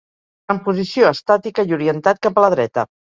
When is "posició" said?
0.69-1.11